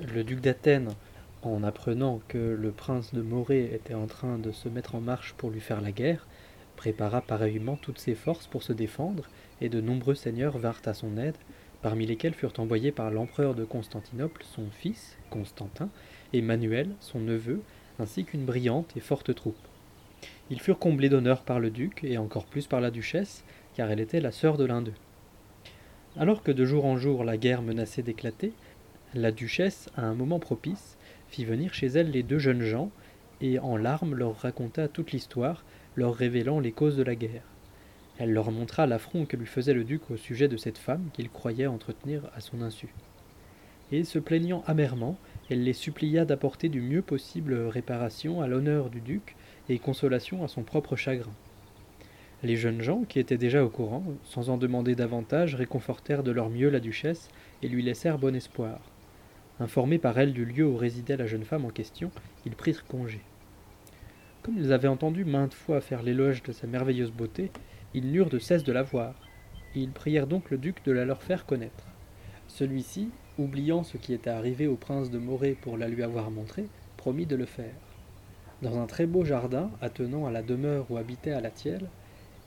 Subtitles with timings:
[0.00, 0.90] Le duc d'Athènes,
[1.42, 5.34] en apprenant que le prince de Morée était en train de se mettre en marche
[5.36, 6.28] pour lui faire la guerre,
[6.76, 9.24] prépara pareillement toutes ses forces pour se défendre,
[9.60, 11.34] et de nombreux seigneurs vinrent à son aide,
[11.82, 15.88] parmi lesquels furent envoyés par l'empereur de Constantinople son fils, Constantin,
[16.32, 17.60] et Manuel, son neveu,
[17.98, 19.58] ainsi qu'une brillante et forte troupe.
[20.48, 23.42] Ils furent comblés d'honneur par le duc, et encore plus par la duchesse,
[23.74, 24.94] car elle était la sœur de l'un d'eux.
[26.16, 28.52] Alors que de jour en jour la guerre menaçait d'éclater,
[29.14, 30.96] la duchesse, à un moment propice,
[31.28, 32.90] fit venir chez elle les deux jeunes gens,
[33.40, 35.64] et en larmes leur raconta toute l'histoire,
[35.96, 37.44] leur révélant les causes de la guerre.
[38.18, 41.30] Elle leur montra l'affront que lui faisait le duc au sujet de cette femme qu'il
[41.30, 42.88] croyait entretenir à son insu.
[43.92, 45.16] Et se plaignant amèrement,
[45.48, 49.36] elle les supplia d'apporter du mieux possible réparation à l'honneur du duc
[49.68, 51.32] et consolation à son propre chagrin.
[52.42, 56.50] Les jeunes gens, qui étaient déjà au courant, sans en demander davantage, réconfortèrent de leur
[56.50, 57.28] mieux la duchesse
[57.62, 58.80] et lui laissèrent bon espoir.
[59.60, 62.10] Informés par elle du lieu où résidait la jeune femme en question,
[62.46, 63.20] ils prirent congé.
[64.42, 67.50] Comme ils avaient entendu maintes fois faire l'éloge de sa merveilleuse beauté,
[67.92, 69.14] ils n'eurent de cesse de la voir,
[69.74, 71.86] et ils prièrent donc le duc de la leur faire connaître.
[72.46, 76.68] Celui-ci, oubliant ce qui était arrivé au prince de Morée pour la lui avoir montré,
[76.96, 77.74] promit de le faire.
[78.62, 81.88] Dans un très beau jardin attenant à la demeure où habitait Alatiel,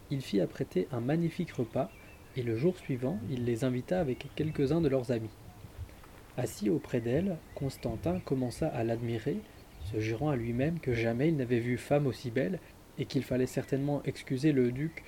[0.10, 1.92] il fit apprêter un magnifique repas,
[2.38, 5.30] et le jour suivant, il les invita avec quelques-uns de leurs amis.
[6.42, 9.38] Assis auprès d'elle, Constantin commença à l'admirer,
[9.94, 12.58] se jurant à lui-même que jamais il n'avait vu femme aussi belle,
[12.98, 15.04] et qu'il fallait certainement excuser le duc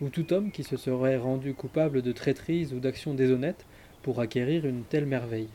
[0.00, 3.66] ou tout homme qui se serait rendu coupable de traîtrise ou d'actions déshonnêtes
[4.00, 5.50] pour acquérir une telle merveille.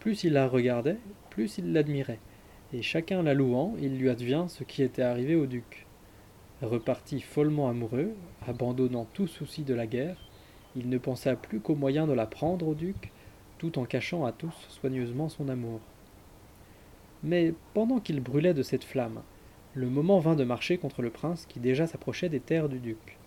[0.00, 0.98] Plus il la regardait,
[1.30, 2.18] plus il l'admirait,
[2.72, 5.86] et chacun la louant, il lui advient ce qui était arrivé au duc.
[6.60, 8.16] Reparti follement amoureux,
[8.48, 10.16] abandonnant tout souci de la guerre,
[10.74, 13.12] il ne pensa plus qu'au moyen de la prendre au duc,
[13.58, 15.80] tout en cachant à tous soigneusement son amour.
[17.22, 19.20] Mais pendant qu'il brûlait de cette flamme,
[19.74, 23.18] le moment vint de marcher contre le prince qui déjà s'approchait des terres du duc.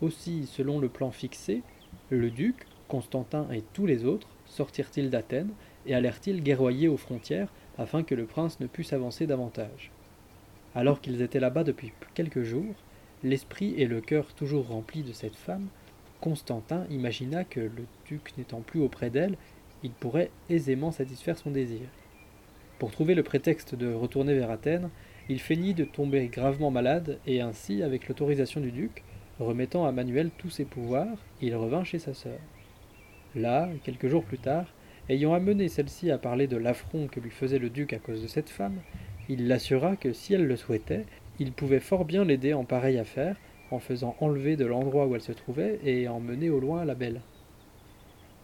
[0.00, 1.62] Aussi, selon le plan fixé,
[2.10, 5.52] le duc, Constantin et tous les autres sortirent-ils d'Athènes
[5.86, 9.90] et allèrent-ils guerroyer aux frontières afin que le prince ne pût s'avancer davantage?
[10.74, 12.74] Alors qu'ils étaient là-bas depuis quelques jours,
[13.22, 15.68] l'esprit et le cœur toujours remplis de cette femme,
[16.20, 19.36] Constantin imagina que le duc n'étant plus auprès d'elle,
[19.84, 21.86] il pourrait aisément satisfaire son désir.
[22.80, 24.90] Pour trouver le prétexte de retourner vers Athènes,
[25.28, 29.04] il feignit de tomber gravement malade, et ainsi, avec l'autorisation du duc,
[29.38, 32.38] remettant à Manuel tous ses pouvoirs, il revint chez sa sœur.
[33.34, 34.66] Là, quelques jours plus tard,
[35.08, 38.26] ayant amené celle-ci à parler de l'affront que lui faisait le duc à cause de
[38.26, 38.80] cette femme,
[39.28, 41.04] il l'assura que si elle le souhaitait,
[41.38, 43.36] il pouvait fort bien l'aider en pareille affaire,
[43.70, 46.94] en faisant enlever de l'endroit où elle se trouvait et en mener au loin la
[46.94, 47.20] belle.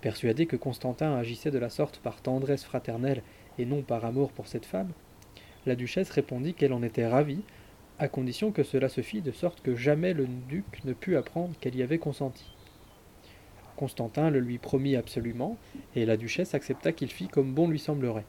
[0.00, 3.22] Persuadé que Constantin agissait de la sorte par tendresse fraternelle
[3.58, 4.92] et non par amour pour cette femme,
[5.66, 7.42] la duchesse répondit qu'elle en était ravie,
[7.98, 11.54] à condition que cela se fît de sorte que jamais le duc ne pût apprendre
[11.60, 12.50] qu'elle y avait consenti.
[13.76, 15.58] Constantin le lui promit absolument,
[15.94, 18.24] et la duchesse accepta qu'il fît comme bon lui semblerait.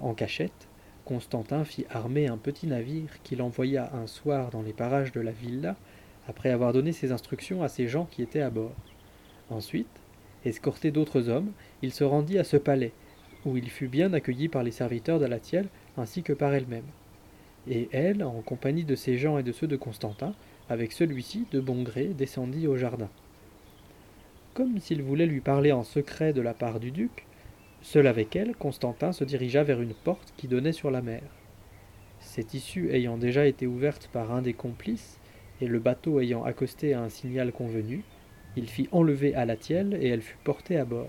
[0.00, 0.68] En cachette,
[1.04, 5.32] Constantin fit armer un petit navire qu'il envoya un soir dans les parages de la
[5.32, 5.76] villa,
[6.26, 8.74] après avoir donné ses instructions à ses gens qui étaient à bord.
[9.50, 9.97] Ensuite,
[10.44, 12.92] escorté d'autres hommes, il se rendit à ce palais,
[13.44, 16.84] où il fut bien accueilli par les serviteurs d'Alatiel ainsi que par elle-même.
[17.68, 20.34] Et elle, en compagnie de ses gens et de ceux de Constantin,
[20.68, 23.08] avec celui-ci, de bon gré, descendit au jardin.
[24.54, 27.26] Comme s'il voulait lui parler en secret de la part du duc,
[27.82, 31.22] seul avec elle, Constantin se dirigea vers une porte qui donnait sur la mer.
[32.20, 35.18] Cette issue ayant déjà été ouverte par un des complices,
[35.60, 38.02] et le bateau ayant accosté à un signal convenu,
[38.58, 41.08] il fit enlever à la et elle fut portée à bord.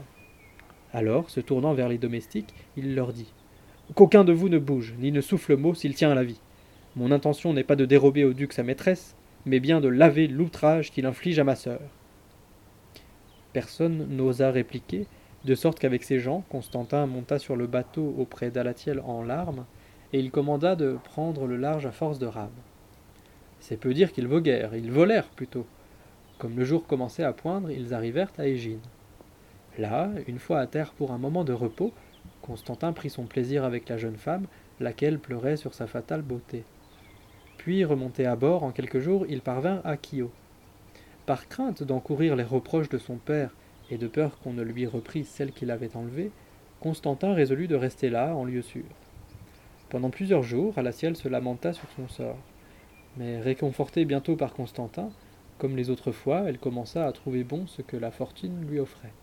[0.93, 3.33] Alors, se tournant vers les domestiques, il leur dit
[3.95, 6.39] Qu'aucun de vous ne bouge, ni ne souffle mot s'il tient à la vie.
[6.95, 9.15] Mon intention n'est pas de dérober au duc sa maîtresse,
[9.45, 11.81] mais bien de laver l'outrage qu'il inflige à ma sœur.
[13.53, 15.07] Personne n'osa répliquer,
[15.45, 19.66] de sorte qu'avec ses gens, Constantin monta sur le bateau auprès d'Alatiel en larmes,
[20.13, 22.49] et il commanda de prendre le large à force de rames.
[23.59, 25.66] C'est peu dire qu'ils voguèrent, ils volèrent plutôt.
[26.40, 28.80] Comme le jour commençait à poindre, ils arrivèrent à Égine.
[29.78, 31.94] Là, une fois à terre pour un moment de repos,
[32.41, 34.47] Constantin prit son plaisir avec la jeune femme,
[34.80, 36.64] laquelle pleurait sur sa fatale beauté.
[37.58, 40.32] Puis, remonté à bord en quelques jours, il parvint à Kio.
[41.26, 43.53] Par crainte d'encourir les reproches de son père
[43.91, 46.32] et de peur qu'on ne lui reprît celle qu'il avait enlevée,
[46.80, 48.86] Constantin résolut de rester là, en lieu sûr.
[49.90, 52.38] Pendant plusieurs jours, Alaciel se lamenta sur son sort.
[53.18, 55.09] Mais réconfortée bientôt par Constantin,
[55.59, 59.14] comme les autres fois, elle commença à trouver bon ce que la fortune lui offrait.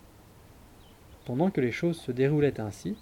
[1.25, 2.95] Pendant que les choses se déroulaient ainsi,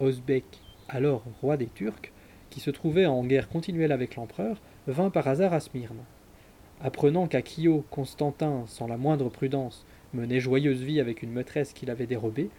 [0.00, 0.44] Osbek,
[0.88, 2.12] alors roi des Turcs,
[2.50, 6.02] qui se trouvait en guerre continuelle avec l'empereur, vint par hasard à Smyrne.
[6.82, 12.06] Apprenant qu'Akio, Constantin, sans la moindre prudence, menait joyeuse vie avec une maîtresse qu'il avait
[12.06, 12.50] dérobée,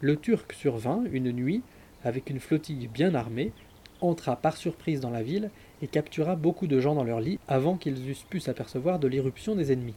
[0.00, 1.62] le Turc survint une nuit,
[2.04, 3.52] avec une flottille bien armée,
[4.02, 5.50] entra par surprise dans la ville
[5.82, 9.54] et captura beaucoup de gens dans leur lit avant qu'ils eussent pu s'apercevoir de l'irruption
[9.54, 9.94] des ennemis.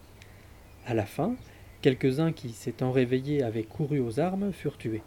[0.86, 1.36] À la fin,
[1.82, 5.02] quelques-uns qui, s'étant réveillés, avaient couru aux armes, furent tués.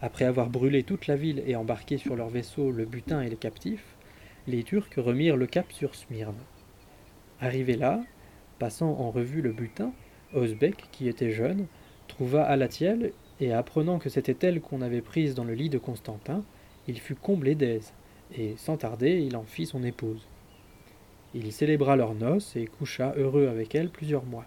[0.00, 3.36] Après avoir brûlé toute la ville et embarqué sur leurs vaisseaux le butin et les
[3.36, 3.96] captifs,
[4.48, 6.34] les Turcs remirent le cap sur Smyrne.
[7.40, 8.00] Arrivé là,
[8.58, 9.92] passant en revue le butin,
[10.34, 11.66] Osbek, qui était jeune,
[12.08, 16.42] trouva Alatiel, et apprenant que c'était elle qu'on avait prise dans le lit de Constantin,
[16.88, 17.92] il fut comblé d'aise,
[18.36, 20.26] et sans tarder il en fit son épouse.
[21.34, 24.44] Il célébra leurs noces et coucha heureux avec elle plusieurs mois.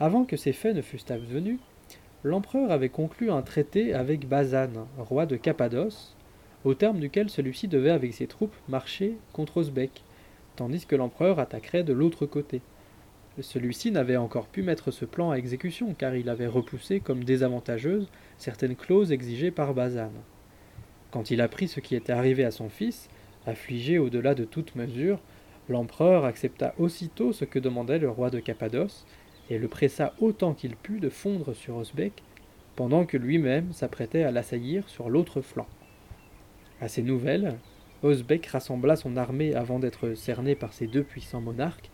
[0.00, 1.58] Avant que ces faits ne fussent advenus,
[2.24, 6.16] l'empereur avait conclu un traité avec Bazan, roi de Cappadoce,
[6.64, 10.02] au terme duquel celui-ci devait avec ses troupes marcher contre Osbek,
[10.56, 12.60] tandis que l'empereur attaquerait de l'autre côté.
[13.40, 18.08] Celui-ci n'avait encore pu mettre ce plan à exécution, car il avait repoussé comme désavantageuse
[18.36, 20.10] certaines clauses exigées par Bazan.
[21.10, 23.08] Quand il apprit ce qui était arrivé à son fils,
[23.46, 25.20] affligé au-delà de toute mesure,
[25.68, 29.06] l'empereur accepta aussitôt ce que demandait le roi de Cappadoce,
[29.50, 32.22] et le pressa autant qu'il put de fondre sur Osbek,
[32.76, 35.66] pendant que lui-même s'apprêtait à l'assaillir sur l'autre flanc.
[36.80, 37.56] À ces nouvelles,
[38.02, 41.90] Osbek rassembla son armée avant d'être cerné par ses deux puissants monarques,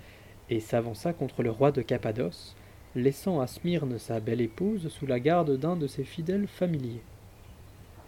[0.51, 2.57] et s'avança contre le roi de Cappadoce,
[2.97, 7.03] laissant à Smyrne sa belle épouse sous la garde d'un de ses fidèles familiers.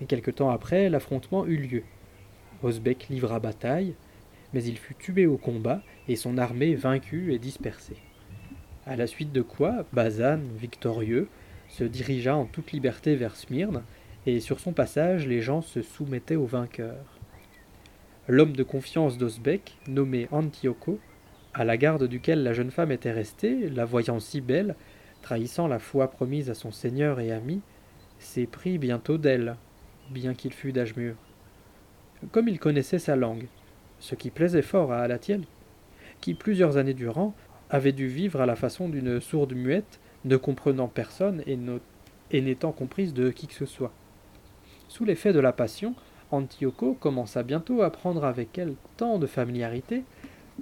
[0.00, 1.82] Et quelque temps après, l'affrontement eut lieu.
[2.62, 3.94] Osbek livra bataille,
[4.52, 7.96] mais il fut tué au combat et son armée vaincue et dispersée.
[8.86, 11.28] À la suite de quoi, Bazan, victorieux,
[11.68, 13.82] se dirigea en toute liberté vers Smyrne,
[14.26, 17.04] et sur son passage les gens se soumettaient au vainqueur.
[18.28, 20.98] L'homme de confiance d'Osbek, nommé Antioco,
[21.54, 24.74] à la garde duquel la jeune femme était restée, la voyant si belle,
[25.22, 27.60] trahissant la foi promise à son seigneur et ami,
[28.18, 29.56] s'est pris bientôt d'elle,
[30.10, 31.14] bien qu'il fût d'âge mûr.
[32.32, 33.46] Comme il connaissait sa langue,
[33.98, 35.44] ce qui plaisait fort à Alatiel,
[36.20, 37.34] qui plusieurs années durant
[37.70, 43.14] avait dû vivre à la façon d'une sourde muette, ne comprenant personne et n'étant comprise
[43.14, 43.92] de qui que ce soit.
[44.88, 45.94] Sous l'effet de la passion,
[46.30, 50.04] Antioco commença bientôt à prendre avec elle tant de familiarité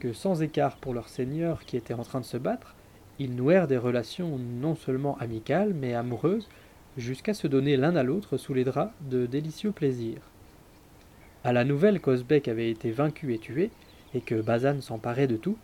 [0.00, 2.74] que, sans écart pour leur seigneur qui était en train de se battre,
[3.18, 6.48] ils nouèrent des relations non seulement amicales mais amoureuses,
[6.96, 10.20] jusqu'à se donner l'un à l'autre sous les draps de délicieux plaisirs.
[11.42, 13.70] À la nouvelle qu'Osbek avait été vaincu et tué,
[14.14, 15.58] et que Bazan s'emparait de tout,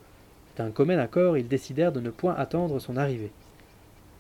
[0.57, 3.31] d'un commun accord, ils décidèrent de ne point attendre son arrivée.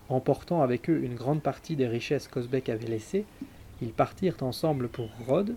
[0.08, 3.24] Emportant avec eux une grande partie des richesses qu'Osbek avait laissées,
[3.82, 5.56] ils partirent ensemble pour Rhodes,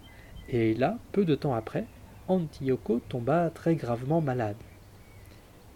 [0.49, 1.85] et là, peu de temps après,
[2.27, 4.57] Antioco tomba très gravement malade.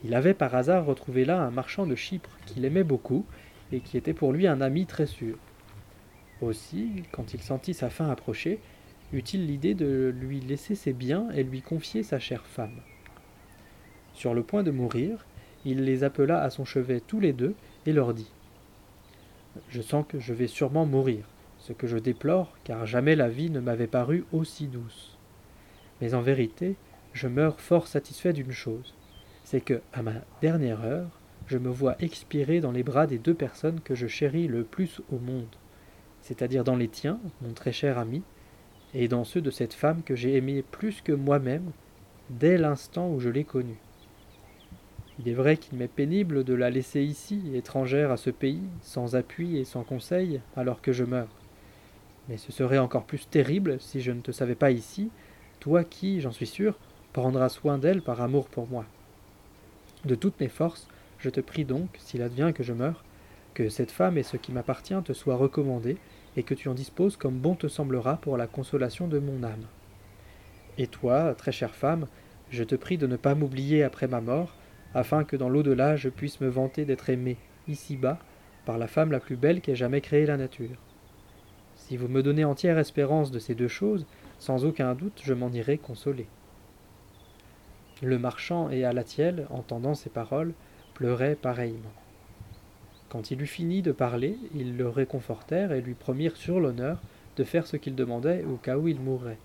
[0.03, 3.25] Il avait par hasard retrouvé là un marchand de Chypre qu'il aimait beaucoup
[3.71, 5.38] et qui était pour lui un ami très sûr.
[6.42, 8.60] Aussi, quand il sentit sa fin approcher,
[9.12, 12.81] eut-il l'idée de lui laisser ses biens et lui confier sa chère femme?
[14.13, 15.25] Sur le point de mourir,
[15.66, 17.56] il les appela à son chevet tous les deux
[17.86, 18.31] et leur dit
[19.69, 21.25] Je sens que je vais sûrement mourir,
[21.59, 25.18] ce que je déplore, car jamais la vie ne m'avait paru aussi douce.
[26.02, 26.76] Mais en vérité,
[27.14, 28.94] je meurs fort satisfait d'une chose,
[29.44, 31.09] c'est que, à ma dernière heure,
[31.47, 35.02] je me vois expirer dans les bras des deux personnes que je chéris le plus
[35.11, 35.56] au monde,
[36.28, 38.22] c'est-à-dire dans les tiens, mon très cher ami,
[38.94, 41.72] et dans ceux de cette femme que j'ai aimée plus que moi-même
[42.30, 43.80] dès l'instant où je l'ai connue.
[45.19, 49.16] Il est vrai qu'il m'est pénible de la laisser ici, étrangère à ce pays, sans
[49.16, 51.30] appui et sans conseil, alors que je meurs.
[52.28, 55.10] Mais ce serait encore plus terrible si je ne te savais pas ici,
[55.62, 56.78] toi qui, j'en suis sûr,
[57.14, 58.84] prendras soin d'elle par amour pour moi.
[60.04, 63.06] De toutes mes forces, je te prie donc, s'il advient que je meure,
[63.54, 65.98] que cette femme et ce qui m'appartient te soient recommandés,
[66.37, 69.65] et que tu en disposes comme bon te semblera pour la consolation de mon âme.
[70.77, 72.07] Et toi, très chère femme,
[72.51, 74.56] je te prie de ne pas m'oublier après ma mort,
[74.94, 78.19] afin que dans l'au-delà je puisse me vanter d'être aimé, ici-bas,
[78.65, 80.77] par la femme la plus belle qu'ait jamais créé la nature.
[81.75, 84.06] Si vous me donnez entière espérance de ces deux choses,
[84.39, 86.27] sans aucun doute je m'en irai consolé.
[88.03, 90.53] Le marchand et Alatiel, entendant ces paroles,
[90.94, 91.94] pleuraient pareillement.
[93.09, 96.99] Quand il eut fini de parler, ils le réconfortèrent et lui promirent sur l'honneur
[97.37, 99.37] de faire ce qu'il demandait au cas où il mourrait.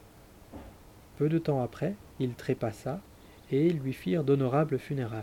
[1.17, 3.01] Peu de temps après, il trépassa,
[3.53, 5.23] et lui firent d'honorables funérailles.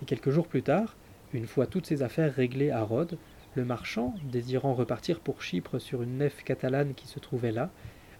[0.00, 0.96] Et quelques jours plus tard,
[1.34, 3.18] une fois toutes ses affaires réglées à Rhodes,
[3.54, 7.68] Le marchand, désirant repartir pour Chypre sur une nef catalane qui se trouvait là,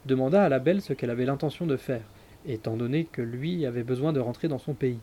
[0.05, 2.05] demanda à la belle ce qu'elle avait l'intention de faire,
[2.45, 4.99] étant donné que lui avait besoin de rentrer dans son pays.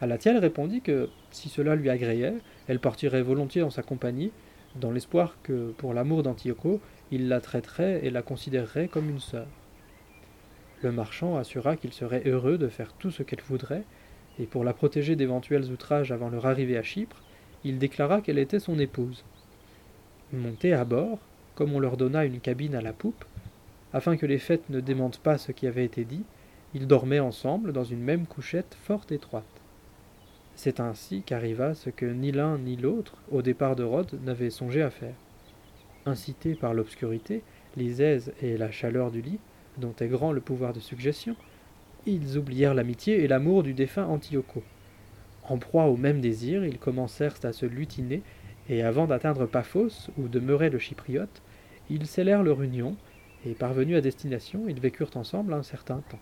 [0.00, 2.34] Alatiel répondit que, si cela lui agréait,
[2.68, 4.32] elle partirait volontiers en sa compagnie,
[4.76, 6.80] dans l'espoir que, pour l'amour d'Antioco,
[7.10, 9.46] il la traiterait et la considérerait comme une sœur.
[10.82, 13.84] Le marchand assura qu'il serait heureux de faire tout ce qu'elle voudrait,
[14.38, 17.22] et pour la protéger d'éventuels outrages avant leur arrivée à Chypre,
[17.64, 19.24] il déclara qu'elle était son épouse.
[20.32, 21.18] Montés à bord,
[21.54, 23.24] comme on leur donna une cabine à la poupe,
[23.92, 26.24] afin que les fêtes ne démentent pas ce qui avait été dit,
[26.74, 29.44] ils dormaient ensemble dans une même couchette fort étroite.
[30.56, 34.82] C'est ainsi qu'arriva ce que ni l'un ni l'autre, au départ de Rhodes, n'avaient songé
[34.82, 35.14] à faire.
[36.06, 37.42] Incités par l'obscurité,
[37.76, 39.40] les aises et la chaleur du lit,
[39.78, 41.34] dont est grand le pouvoir de suggestion,
[42.06, 44.62] ils oublièrent l'amitié et l'amour du défunt Antioco.
[45.48, 48.22] En proie au même désir, ils commencèrent à se lutiner,
[48.68, 51.42] et avant d'atteindre Paphos, où demeurait le chypriote,
[51.90, 52.96] ils scellèrent leur union,
[53.44, 56.20] et parvenus à destination, ils vécurent ensemble un certain temps.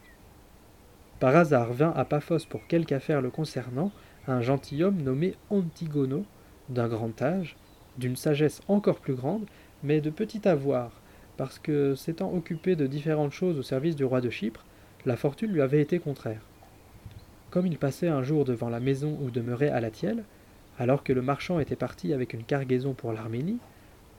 [1.21, 3.93] Par hasard vint à Paphos pour quelque affaire le concernant
[4.29, 6.25] un gentilhomme nommé Antigono,
[6.69, 7.57] d'un grand âge,
[7.99, 9.47] d'une sagesse encore plus grande,
[9.83, 10.93] mais de petit avoir,
[11.37, 14.65] parce que, s'étant occupé de différentes choses au service du roi de Chypre,
[15.05, 16.43] la fortune lui avait été contraire.
[17.51, 20.25] Comme il passait un jour devant la maison où demeurait Alatiel,
[20.79, 23.59] alors que le marchand était parti avec une cargaison pour l'Arménie,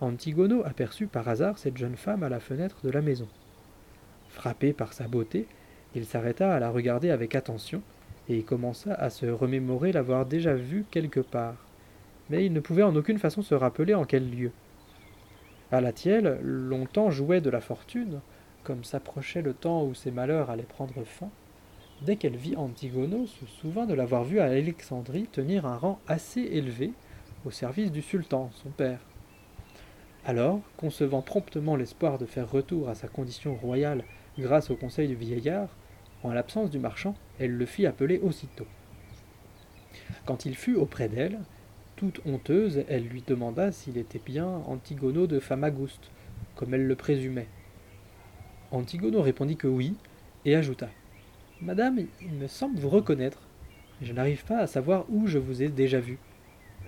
[0.02, 3.28] Antigono aperçut par hasard cette jeune femme à la fenêtre de la maison.
[4.30, 5.48] Frappé par sa beauté,
[5.96, 7.82] il s'arrêta à la regarder avec attention,
[8.30, 11.56] et commença à se remémorer l'avoir déjà vue quelque part.
[12.30, 14.52] Mais il ne pouvait en aucune façon se rappeler en quel lieu.
[15.72, 18.22] Alatiel longtemps jouait de la fortune,
[18.64, 21.30] comme s'approchait le temps où ses malheurs allaient prendre fin.
[22.02, 26.42] Dès qu'elle vit Antigono, se souvint de l'avoir vu à Alexandrie tenir un rang assez
[26.42, 26.92] élevé
[27.46, 29.00] au service du sultan, son père.
[30.26, 34.04] Alors, concevant promptement l'espoir de faire retour à sa condition royale
[34.38, 35.68] grâce au conseil du vieillard,
[36.24, 38.68] en l'absence du marchand, elle le fit appeler aussitôt.
[40.26, 41.40] Quand il fut auprès d'elle,
[41.96, 46.12] toute honteuse, elle lui demanda s'il était bien Antigono de Famagouste,
[46.56, 47.48] comme elle le présumait.
[48.72, 49.96] Antigono répondit que oui,
[50.46, 50.90] et ajouta
[51.62, 53.40] Madame, il me semble vous reconnaître,
[54.02, 56.18] je n'arrive pas à savoir où je vous ai déjà vu.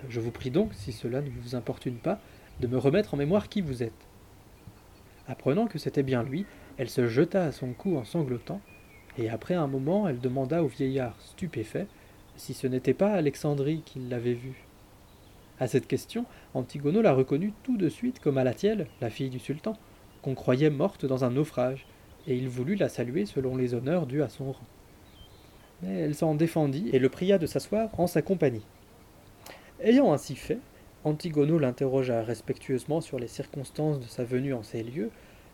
[0.08, 2.20] Je vous prie donc, si cela ne vous importune pas,
[2.60, 3.92] de me remettre en mémoire qui vous êtes.
[5.28, 8.60] Apprenant que c'était bien lui, elle se jeta à son cou en sanglotant,
[9.18, 11.86] et après un moment elle demanda au vieillard stupéfait
[12.36, 14.66] si ce n'était pas Alexandrie qu'il l'avait vue.
[15.58, 19.76] À cette question, Antigono la reconnut tout de suite comme Alatiel, la fille du sultan,
[20.20, 21.86] qu'on croyait morte dans un naufrage,
[22.26, 24.66] et il voulut la saluer selon les honneurs dus à son rang.
[25.82, 28.66] Mais elle s'en défendit et le pria de s'asseoir en sa compagnie.
[29.80, 30.58] Ayant ainsi fait,
[31.04, 35.10] Antigono l'interrogea respectueusement sur les circonstances de sa venue en ces lieux,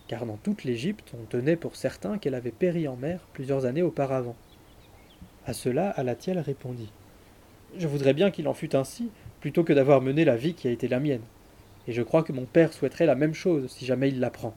[0.09, 3.83] car dans toute l'Égypte on tenait pour certain qu'elle avait péri en mer plusieurs années
[3.83, 4.37] auparavant.
[5.47, 6.91] À cela, Alatiel répondit
[7.77, 10.71] Je voudrais bien qu'il en fût ainsi, plutôt que d'avoir mené la vie qui a
[10.71, 11.23] été la mienne.
[11.89, 14.55] Et je crois que mon père souhaiterait la même chose si jamais il l'apprend.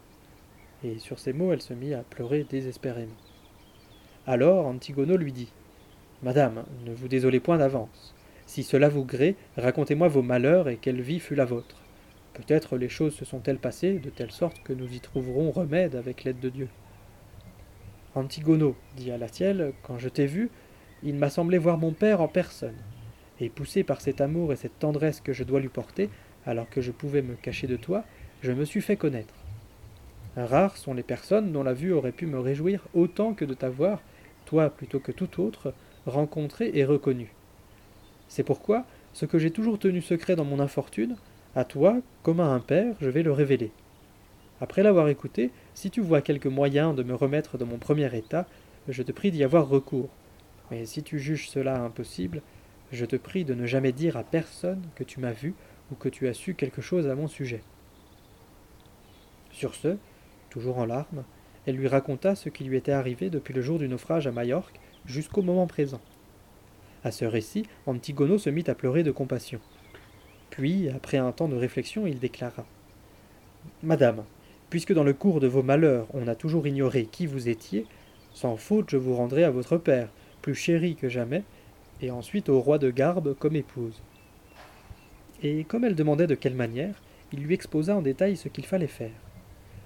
[0.84, 3.16] Et sur ces mots, elle se mit à pleurer désespérément.
[4.28, 5.52] Alors Antigono lui dit
[6.22, 8.14] Madame, ne vous désolez point d'avance.
[8.46, 11.85] Si cela vous grée, racontez-moi vos malheurs et quelle vie fut la vôtre.
[12.36, 16.26] Peut-être les choses se sont-elles passées de telle sorte que nous y trouverons remède avec
[16.26, 16.68] l'aide de Dieu.
[18.14, 20.50] Antigono, dit Alatiel, quand je t'ai vu,
[21.02, 22.76] il m'a semblé voir mon père en personne.
[23.40, 26.10] Et poussé par cet amour et cette tendresse que je dois lui porter,
[26.46, 28.04] alors que je pouvais me cacher de toi,
[28.42, 29.34] je me suis fait connaître.
[30.36, 34.02] Rares sont les personnes dont la vue aurait pu me réjouir autant que de t'avoir,
[34.46, 35.74] toi plutôt que tout autre,
[36.06, 37.34] rencontré et reconnu.
[38.28, 41.16] C'est pourquoi, ce que j'ai toujours tenu secret dans mon infortune,
[41.56, 43.72] à toi, comme à un père, je vais le révéler.
[44.62, 48.46] Après l'avoir écouté, si tu vois quelque moyen de me remettre dans mon premier état,
[48.88, 50.10] je te prie d'y avoir recours.
[50.70, 52.42] Mais si tu juges cela impossible,
[52.92, 55.54] je te prie de ne jamais dire à personne que tu m'as vu
[55.92, 57.62] ou que tu as su quelque chose à mon sujet.
[59.52, 59.98] Sur ce,
[60.50, 61.24] toujours en larmes,
[61.66, 64.80] elle lui raconta ce qui lui était arrivé depuis le jour du naufrage à Majorque
[65.06, 66.02] jusqu'au moment présent.
[67.04, 69.60] À ce récit, Antigono se mit à pleurer de compassion.
[70.56, 72.66] Puis, après un temps de réflexion, il déclara
[73.84, 74.24] Madame,
[74.70, 77.86] puisque dans le cours de vos malheurs on a toujours ignoré qui vous étiez,
[78.34, 80.08] sans faute je vous rendrai à votre père,
[80.42, 81.44] plus chéri que jamais,
[82.02, 84.02] et ensuite au roi de Garbe comme épouse.
[85.44, 87.02] Et comme elle demandait de quelle manière,
[87.34, 89.12] il lui exposa en détail ce qu'il fallait faire.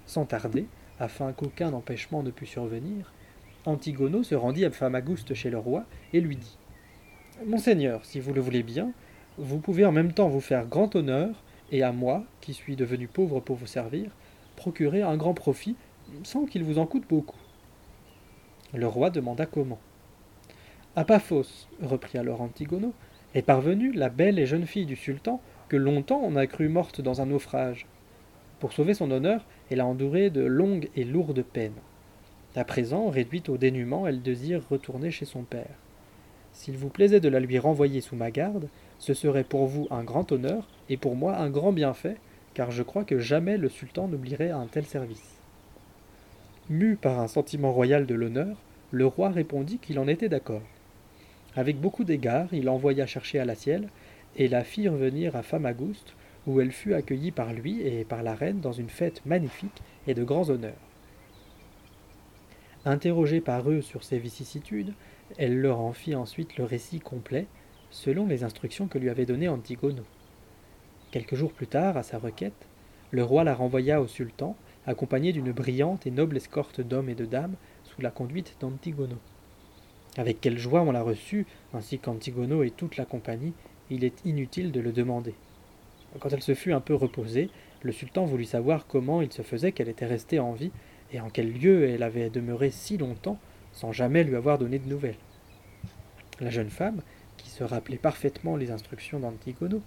[0.06, 0.68] Sans tarder,
[1.00, 3.12] afin qu'aucun empêchement ne pût survenir,
[3.66, 6.58] Antigono se rendit à Famagouste chez le roi et lui dit
[7.48, 8.92] Monseigneur, si vous le voulez bien,
[9.40, 11.30] vous pouvez en même temps vous faire grand honneur
[11.72, 14.12] et à moi, qui suis devenu pauvre pour vous servir,
[14.56, 15.76] procurer un grand profit,
[16.24, 17.38] sans qu'il vous en coûte beaucoup.
[18.74, 19.80] Le roi demanda comment.
[20.96, 22.94] À Paphos, reprit alors Antigono,
[23.36, 27.00] est parvenue la belle et jeune fille du sultan que longtemps on a cru morte
[27.00, 27.86] dans un naufrage.
[28.60, 31.72] Pour sauver son honneur, elle a enduré de longues et lourdes peines.
[32.56, 35.78] À présent, réduite au dénuement, elle désire retourner chez son père.
[36.52, 38.68] S'il vous plaisait de la lui renvoyer sous ma garde,
[39.00, 42.18] ce serait pour vous un grand honneur et pour moi un grand bienfait,
[42.54, 45.40] car je crois que jamais le sultan n'oublierait un tel service.
[46.70, 48.58] Mu par un sentiment royal de l'honneur,
[48.92, 50.62] le roi répondit qu'il en était d'accord.
[51.56, 53.90] Avec beaucoup d'égards, il envoya chercher à la ciel
[54.36, 56.14] et la fit revenir à Famagouste,
[56.48, 60.14] où elle fut accueillie par lui et par la reine dans une fête magnifique et
[60.14, 60.74] de grands honneurs.
[62.86, 64.94] Interrogée par eux sur ses vicissitudes,
[65.38, 67.46] elle leur en fit ensuite le récit complet,
[67.92, 70.04] selon les instructions que lui avait données Antigono.
[71.12, 72.68] Quelques jours plus tard, à sa requête,
[73.12, 74.56] le roi la renvoya au sultan,
[74.86, 79.18] accompagné d'une brillante et noble escorte d'hommes et de dames, sous la conduite d'Antigono.
[80.18, 83.54] Avec quelle joie on l'a reçue, ainsi qu'Antigono et toute la compagnie,
[83.90, 85.34] il est inutile de le demander.
[86.20, 87.50] Quand elle se fut un peu reposée,
[87.82, 90.72] le sultan voulut savoir comment il se faisait qu'elle était restée en vie,
[91.12, 93.40] et en quel lieu elle avait demeuré si longtemps,
[93.72, 95.18] sans jamais lui avoir donné de nouvelles.
[96.40, 97.02] La jeune femme,
[97.42, 99.82] qui se rappelait parfaitement les instructions d'Antigono,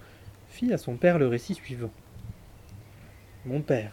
[0.49, 1.93] fit à son père le récit suivant.
[3.47, 3.93] Mon père,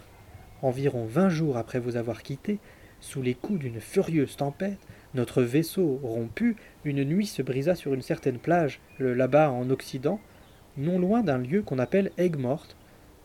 [0.62, 2.60] environ vingt jours après vous avoir quitté,
[3.00, 4.80] sous les coups d'une furieuse tempête,
[5.14, 10.20] notre vaisseau rompu, une nuit se brisa sur une certaine plage, là-bas en Occident,
[10.78, 12.76] non loin d'un lieu qu'on appelle Aigues-Mortes,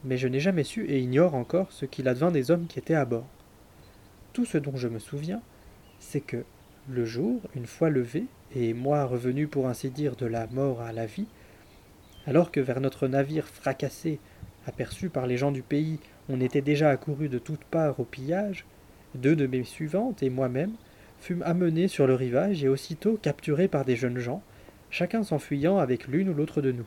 [0.05, 2.95] mais je n'ai jamais su et ignore encore ce qu'il advint des hommes qui étaient
[2.95, 3.27] à bord.
[4.33, 5.43] Tout ce dont je me souviens,
[5.99, 6.45] c'est que,
[6.89, 8.25] le jour, une fois levé,
[8.55, 11.27] et moi revenu pour ainsi dire de la mort à la vie,
[12.27, 14.19] alors que vers notre navire fracassé,
[14.67, 18.65] aperçu par les gens du pays, on était déjà accouru de toutes parts au pillage,
[19.15, 20.73] deux de mes suivantes et moi-même
[21.21, 24.43] fûmes amenés sur le rivage et aussitôt capturés par des jeunes gens,
[24.91, 26.87] chacun s'enfuyant avec l'une ou l'autre de nous.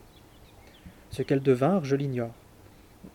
[1.10, 2.34] Ce qu'elles devinrent, je l'ignore.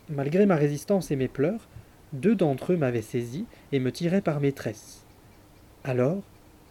[0.09, 1.67] Malgré ma résistance et mes pleurs,
[2.11, 5.05] deux d'entre eux m'avaient saisi et me tiraient par maîtresse.
[5.83, 6.23] Alors,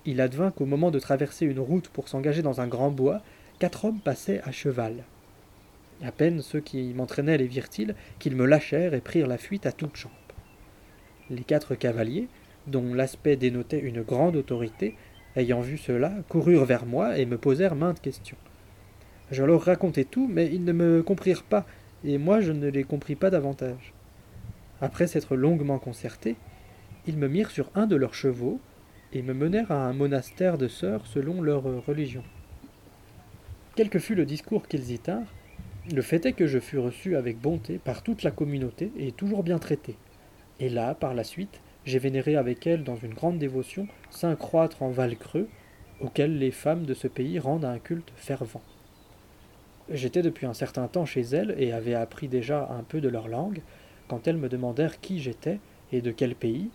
[0.05, 3.23] il advint qu'au moment de traverser une route pour s'engager dans un grand bois,
[3.59, 5.05] quatre hommes passaient à cheval.
[6.03, 9.73] À peine ceux qui m'entraînaient les virent-ils qu'ils me lâchèrent et prirent la fuite à
[9.73, 10.11] toutes jambes.
[11.31, 12.29] Les quatre cavaliers,
[12.67, 14.97] dont l'aspect dénotait une grande autorité,
[15.37, 18.37] ayant vu cela, coururent vers moi et me posèrent maintes questions.
[19.31, 21.65] Je leur racontai tout, mais ils ne me comprirent pas,
[22.05, 23.95] et moi je ne les compris pas davantage.
[24.81, 26.37] Après s'être longuement concertés,
[27.07, 28.61] ils me mirent sur un de leurs chevaux,
[29.13, 32.23] et me menèrent à un monastère de sœurs selon leur religion.
[33.75, 35.33] Quel que fût le discours qu'ils y tinrent,
[35.93, 39.43] le fait est que je fus reçu avec bonté par toute la communauté et toujours
[39.43, 39.97] bien traité.
[40.61, 44.83] Et là, par la suite, j'ai vénéré avec elle dans une grande dévotion saint croître
[44.83, 45.49] en Val-Creux,
[46.01, 48.63] auquel les femmes de ce pays rendent un culte fervent.
[49.91, 53.29] J'étais depuis un certain temps chez elles et avais appris déjà un peu de leur
[53.29, 53.63] langue,
[54.07, 55.59] quand elles me demandèrent qui j'étais
[55.91, 56.71] et de quel pays,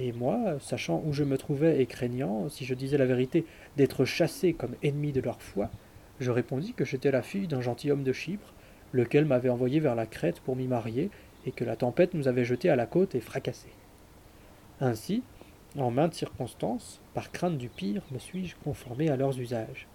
[0.00, 3.44] et moi, sachant où je me trouvais et craignant, si je disais la vérité,
[3.76, 5.70] d'être chassé comme ennemi de leur foi,
[6.20, 8.54] je répondis que j'étais la fille d'un gentilhomme de Chypre,
[8.92, 11.10] lequel m'avait envoyé vers la Crète pour m'y marier,
[11.46, 13.72] et que la tempête nous avait jetés à la côte et fracassés.
[14.80, 15.22] Ainsi,
[15.76, 19.88] en maintes circonstances, par crainte du pire, me suis-je conformé à leurs usages.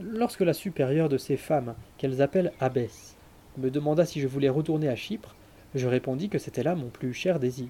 [0.00, 3.16] Lorsque la supérieure de ces femmes, qu'elles appellent abbesses,
[3.58, 5.34] me demanda si je voulais retourner à Chypre,
[5.74, 7.68] je répondis que c'était là mon plus cher désir.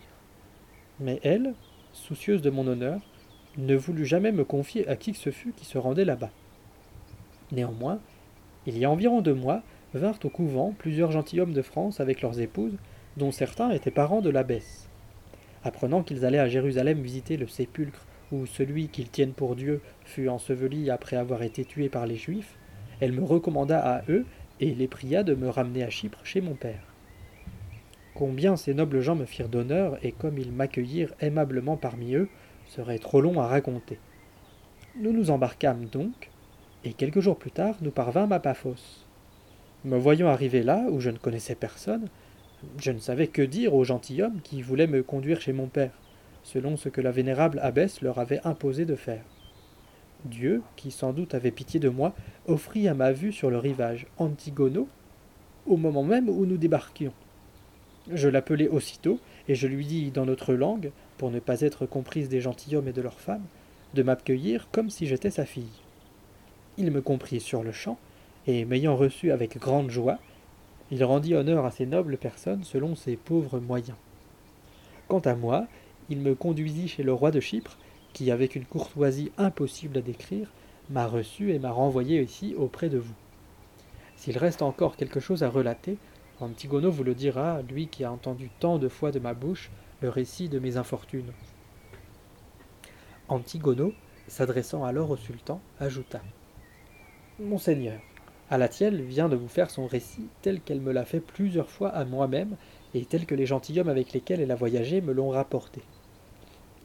[1.00, 1.54] Mais elle,
[1.92, 3.00] soucieuse de mon honneur,
[3.58, 6.30] ne voulut jamais me confier à qui que ce fût qui se rendait là-bas.
[7.52, 8.00] Néanmoins,
[8.66, 9.62] il y a environ deux mois,
[9.94, 12.76] vinrent au couvent plusieurs gentilshommes de France avec leurs épouses,
[13.16, 14.88] dont certains étaient parents de l'abbesse.
[15.64, 20.28] Apprenant qu'ils allaient à Jérusalem visiter le sépulcre où celui qu'ils tiennent pour Dieu fut
[20.28, 22.56] enseveli après avoir été tué par les Juifs,
[23.00, 24.26] elle me recommanda à eux
[24.60, 26.95] et les pria de me ramener à Chypre chez mon père.
[28.16, 32.30] Combien ces nobles gens me firent d'honneur et comme ils m'accueillirent aimablement parmi eux,
[32.66, 33.98] serait trop long à raconter.
[34.98, 36.30] Nous nous embarquâmes donc,
[36.82, 39.04] et quelques jours plus tard nous parvînmes à Paphos.
[39.84, 42.08] Me voyant arriver là, où je ne connaissais personne,
[42.80, 45.92] je ne savais que dire aux gentilshommes qui voulaient me conduire chez mon père,
[46.42, 49.24] selon ce que la vénérable abbesse leur avait imposé de faire.
[50.24, 52.14] Dieu, qui sans doute avait pitié de moi,
[52.46, 54.88] offrit à ma vue sur le rivage Antigono,
[55.66, 57.12] au moment même où nous débarquions.
[58.12, 62.28] Je l'appelai aussitôt, et je lui dis dans notre langue, pour ne pas être comprise
[62.28, 63.44] des gentilshommes et de leurs femmes,
[63.94, 65.64] de m'accueillir comme si j'étais sa fille.
[66.78, 67.98] Il me comprit sur le champ,
[68.46, 70.18] et m'ayant reçu avec grande joie,
[70.92, 73.98] Il rendit honneur à ces nobles personnes selon ses pauvres moyens.
[75.08, 75.66] Quant à moi,
[76.10, 77.76] il me conduisit chez le roi de Chypre,
[78.12, 80.48] qui, avec une courtoisie impossible à décrire,
[80.90, 83.14] m'a reçu et m'a renvoyé ici auprès de vous.
[84.16, 85.98] S'il reste encore quelque chose à relater,
[86.38, 89.70] Antigono vous le dira, lui qui a entendu tant de fois de ma bouche
[90.02, 91.32] le récit de mes infortunes.
[93.28, 93.94] Antigono,
[94.28, 96.20] s'adressant alors au sultan, ajouta
[97.40, 98.00] Monseigneur,
[98.50, 102.04] Alatiel vient de vous faire son récit tel qu'elle me l'a fait plusieurs fois à
[102.04, 102.56] moi-même
[102.92, 105.80] et tel que les gentilshommes avec lesquels elle a voyagé me l'ont rapporté.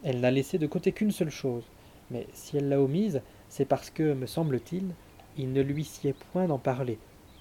[0.03, 1.65] Elle n'a laissé de côté qu'une seule chose,
[2.09, 4.93] mais si elle l'a omise, c'est parce que, me semble-t-il,
[5.37, 6.97] il ne lui sied point d'en parler,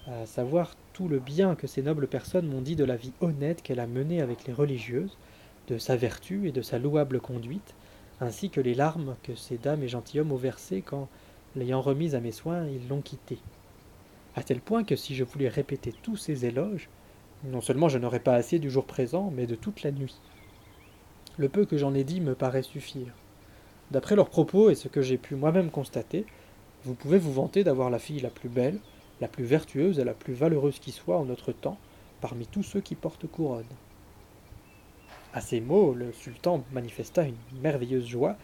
[0.07, 3.61] à savoir tout le bien que ces nobles personnes m'ont dit de la vie honnête
[3.61, 5.17] qu'elle a menée avec les religieuses,
[5.67, 7.75] de sa vertu et de sa louable conduite,
[8.19, 11.07] ainsi que les larmes que ces dames et gentilshommes ont versées quand,
[11.55, 13.39] l'ayant remise à mes soins, ils l'ont quittée.
[14.35, 16.89] À tel point que si je voulais répéter tous ces éloges,
[17.43, 20.19] non seulement je n'aurais pas assez du jour présent, mais de toute la nuit.
[21.37, 23.13] Le peu que j'en ai dit me paraît suffire.
[23.91, 26.25] D'après leurs propos et ce que j'ai pu moi-même constater,
[26.85, 28.79] vous pouvez vous vanter d'avoir la fille la plus belle,
[29.21, 31.77] la plus vertueuse et la plus valeureuse qui soit en notre temps,
[32.19, 33.63] parmi tous ceux qui portent couronne.
[35.33, 38.35] À ces mots, le sultan manifesta une merveilleuse joie,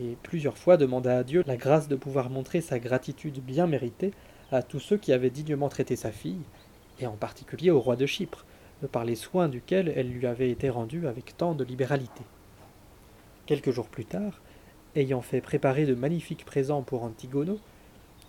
[0.00, 4.12] et plusieurs fois demanda à Dieu la grâce de pouvoir montrer sa gratitude bien méritée
[4.52, 6.42] à tous ceux qui avaient dignement traité sa fille,
[7.00, 8.44] et en particulier au roi de Chypre,
[8.92, 12.22] par les soins duquel elle lui avait été rendue avec tant de libéralité.
[13.46, 14.40] Quelques jours plus tard,
[14.94, 17.58] ayant fait préparer de magnifiques présents pour Antigono,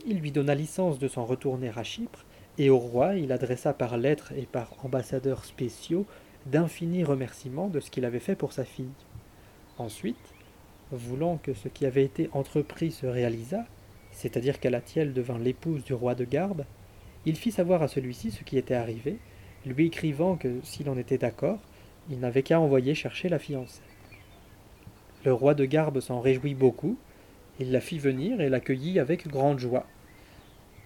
[0.06, 2.26] il lui donna licence de s'en retourner à Chypre,
[2.58, 6.06] et au roi il adressa par lettres et par ambassadeurs spéciaux
[6.46, 8.90] d'infinis remerciements de ce qu'il avait fait pour sa fille.
[9.78, 10.18] Ensuite,
[10.92, 13.66] voulant que ce qui avait été entrepris se réalisât,
[14.12, 16.66] c'est-à-dire qu'Alatiel devint l'épouse du roi de Garbe,
[17.26, 19.18] il fit savoir à celui-ci ce qui était arrivé,
[19.66, 21.60] lui écrivant que s'il en était d'accord,
[22.10, 23.82] il n'avait qu'à envoyer chercher la fiancée.
[25.26, 26.98] Le roi de Garbe s'en réjouit beaucoup,
[27.60, 29.86] il la fit venir et l'accueillit avec grande joie.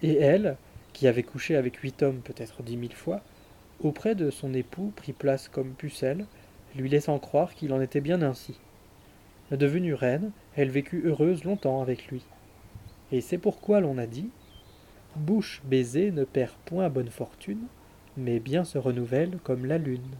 [0.02, 0.56] Et elle,
[0.92, 3.22] qui avait couché avec huit hommes peut-être dix mille fois,
[3.80, 6.26] auprès de son époux prit place comme pucelle,
[6.76, 8.58] lui laissant croire qu'il en était bien ainsi.
[9.50, 12.24] Devenue reine, elle vécut heureuse longtemps avec lui.
[13.12, 14.30] Et c'est pourquoi l'on a dit
[15.16, 17.66] Bouche baisée ne perd point bonne fortune,
[18.16, 20.16] mais bien se renouvelle comme la lune.